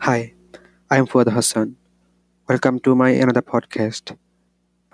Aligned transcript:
Hi, 0.00 0.34
I'm 0.90 1.06
Fuad 1.06 1.28
Hassan. 1.32 1.76
Welcome 2.48 2.80
to 2.80 2.94
my 2.96 3.10
another 3.10 3.42
podcast. 3.42 4.16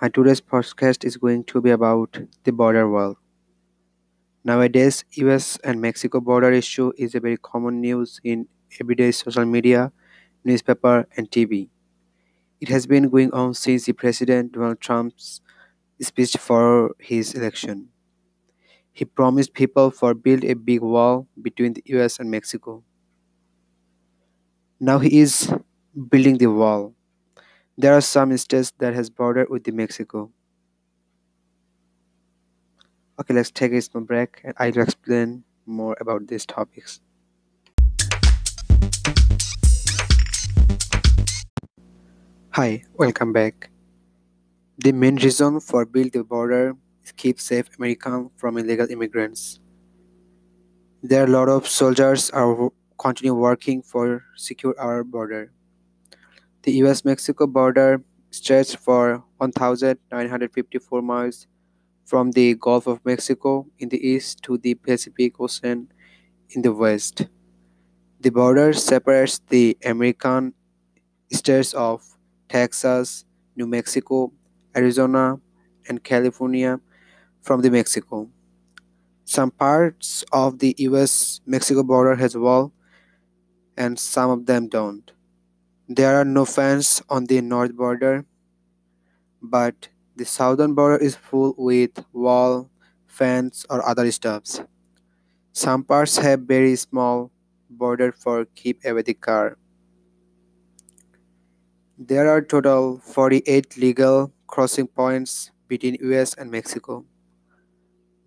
My 0.01 0.09
today's 0.09 0.41
podcast 0.41 1.05
is 1.05 1.17
going 1.17 1.45
to 1.45 1.61
be 1.61 1.71
about 1.71 2.19
the 2.45 2.51
border 2.53 2.89
wall. 2.89 3.17
Nowadays, 4.45 5.03
US 5.15 5.57
and 5.57 5.81
Mexico 5.81 6.21
border 6.21 6.49
issue 6.51 6.93
is 6.97 7.15
a 7.15 7.19
very 7.19 7.35
common 7.37 7.81
news 7.81 8.19
in 8.23 8.47
everyday 8.79 9.11
social 9.11 9.43
media, 9.45 9.91
newspaper 10.45 11.07
and 11.17 11.29
TV. 11.31 11.69
It 12.61 12.69
has 12.69 12.87
been 12.87 13.09
going 13.09 13.31
on 13.33 13.53
since 13.55 13.85
the 13.85 13.93
President 13.93 14.53
Donald 14.53 14.81
Trump's 14.81 15.41
speech 16.01 16.37
for 16.37 16.95
his 16.99 17.33
election. 17.35 17.89
He 18.91 19.05
promised 19.05 19.53
people 19.53 19.91
for 19.91 20.15
build 20.15 20.43
a 20.43 20.55
big 20.55 20.81
wall 20.81 21.27
between 21.39 21.73
the 21.73 21.83
US 21.85 22.19
and 22.19 22.31
Mexico. 22.31 22.83
Now 24.79 24.99
he 24.99 25.21
is 25.21 25.53
building 26.09 26.37
the 26.37 26.47
wall. 26.47 26.93
There 27.77 27.93
are 27.93 28.01
some 28.01 28.35
states 28.35 28.73
that 28.79 28.93
has 28.93 29.09
border 29.09 29.47
with 29.49 29.63
the 29.63 29.71
Mexico. 29.71 30.31
Okay, 33.17 33.33
let's 33.33 33.51
take 33.51 33.71
a 33.71 33.81
small 33.81 34.03
break 34.03 34.41
and 34.43 34.53
I'll 34.57 34.77
explain 34.77 35.45
more 35.65 35.95
about 36.01 36.27
these 36.27 36.45
topics. 36.45 36.99
Hi, 42.51 42.83
welcome 42.95 43.31
back. 43.31 43.69
The 44.79 44.91
main 44.91 45.15
reason 45.15 45.61
for 45.61 45.85
build 45.85 46.11
the 46.11 46.25
border 46.25 46.75
is 47.01 47.13
keep 47.13 47.39
safe 47.39 47.69
American 47.79 48.29
from 48.35 48.57
illegal 48.57 48.91
immigrants. 48.91 49.61
There 51.01 51.23
are 51.23 51.27
a 51.27 51.31
lot 51.31 51.47
of 51.47 51.65
soldiers 51.65 52.29
are 52.31 52.71
continue 52.97 53.33
working 53.33 53.81
for 53.81 54.23
secure 54.35 54.75
our 54.79 55.03
border. 55.03 55.51
The 56.63 56.73
US-Mexico 56.83 57.47
border 57.47 58.01
stretches 58.31 58.75
for 58.75 59.23
1,954 59.37 61.01
miles 61.01 61.47
from 62.05 62.31
the 62.31 62.55
Gulf 62.55 62.87
of 62.87 63.03
Mexico 63.05 63.67
in 63.79 63.89
the 63.89 63.99
east 64.07 64.43
to 64.43 64.57
the 64.57 64.75
Pacific 64.75 65.39
Ocean 65.39 65.91
in 66.49 66.61
the 66.61 66.73
west. 66.73 67.27
The 68.19 68.31
border 68.31 68.73
separates 68.73 69.39
the 69.49 69.77
American 69.85 70.53
states 71.31 71.73
of 71.73 72.17
Texas, 72.49 73.25
New 73.55 73.67
Mexico, 73.67 74.31
Arizona, 74.75 75.39
and 75.87 76.03
California 76.03 76.79
from 77.41 77.61
the 77.61 77.69
Mexico. 77.69 78.29
Some 79.25 79.51
parts 79.51 80.23
of 80.31 80.59
the 80.59 80.75
US 80.79 81.41
Mexico 81.45 81.83
border 81.83 82.15
has 82.15 82.37
wall 82.37 82.71
and 83.77 83.99
some 83.99 84.29
of 84.29 84.45
them 84.45 84.67
don't. 84.67 85.11
There 85.89 86.15
are 86.15 86.25
no 86.25 86.45
fence 86.45 87.01
on 87.09 87.25
the 87.27 87.41
north 87.41 87.75
border, 87.75 88.25
but 89.41 89.89
the 90.15 90.25
southern 90.25 90.73
border 90.73 90.97
is 90.97 91.15
full 91.15 91.55
with 91.57 92.03
wall, 92.13 92.69
fence 93.07 93.65
or 93.69 93.85
other 93.87 94.09
stuffs. 94.11 94.61
Some 95.53 95.83
parts 95.83 96.17
have 96.17 96.41
very 96.41 96.75
small 96.75 97.31
border 97.69 98.11
for 98.11 98.45
keep 98.55 98.85
away 98.85 99.03
the 99.03 99.13
car. 99.15 99.57
There 101.97 102.29
are 102.29 102.41
total 102.41 102.99
48 102.99 103.75
legal 103.77 104.31
crossing 104.47 104.87
points 104.87 105.51
between 105.67 105.97
US 105.99 106.33
and 106.33 106.49
Mexico, 106.49 107.03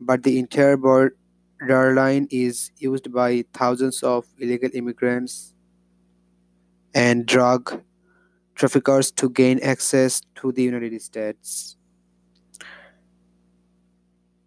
but 0.01 0.23
the 0.23 0.39
entire 0.39 0.77
border 0.77 1.17
line 1.61 2.29
is 2.31 2.71
used 2.79 3.13
by 3.13 3.45
thousands 3.53 4.03
of 4.03 4.27
illegal 4.39 4.71
immigrants 4.75 5.55
and 6.95 7.27
drug 7.27 7.83
traffickers 8.55 9.11
to 9.13 9.31
gain 9.31 9.61
access 9.63 10.23
to 10.37 10.53
the 10.53 10.63
United 10.63 11.01
States. 11.01 11.77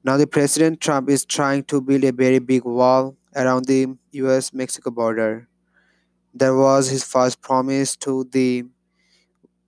Now 0.04 0.18
the 0.18 0.28
President 0.28 0.82
Trump 0.82 1.10
is 1.10 1.26
trying 1.26 1.64
to 1.66 1.82
build 1.82 2.04
a 2.04 2.12
very 2.12 2.40
big 2.40 2.66
wall 2.66 3.16
around 3.36 3.66
the 3.66 3.88
US 4.14 4.54
Mexico 4.54 4.90
border. 4.92 5.48
That 6.34 6.56
was 6.56 6.90
his 6.90 7.04
first 7.04 7.42
promise 7.42 7.96
to 7.98 8.24
the 8.32 8.66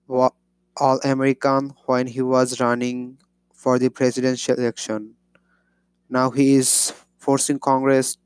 all 0.08 1.00
American 1.04 1.72
when 1.86 2.06
he 2.06 2.20
was 2.20 2.60
running 2.60 3.18
for 3.52 3.78
the 3.78 3.88
presidential 3.88 4.56
election. 4.56 5.14
Now 6.10 6.30
he 6.30 6.54
is 6.54 6.92
forcing 7.26 7.58
Congress 7.58 8.16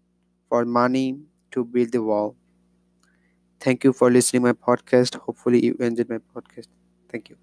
for 0.48 0.64
money 0.64 1.06
to 1.52 1.64
build 1.64 1.92
the 1.92 2.02
wall. 2.02 2.36
Thank 3.60 3.84
you 3.84 3.92
for 3.92 4.10
listening 4.10 4.42
my 4.42 4.52
podcast. 4.52 5.16
Hopefully 5.16 5.64
you 5.64 5.76
enjoyed 5.80 6.08
my 6.08 6.18
podcast. 6.34 6.68
Thank 7.10 7.30
you. 7.30 7.36